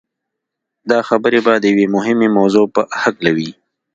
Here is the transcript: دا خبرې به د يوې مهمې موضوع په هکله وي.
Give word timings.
دا 0.91 0.99
خبرې 1.09 1.39
به 1.45 1.53
د 1.59 1.63
يوې 1.73 1.85
مهمې 1.95 2.27
موضوع 2.37 2.65
په 2.75 2.81
هکله 3.03 3.31
وي. 3.37 3.49